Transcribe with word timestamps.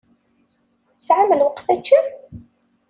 Tesɛam 0.97 1.31
lweqt 1.39 1.67
ad 1.73 1.79
teččem? 1.81 2.07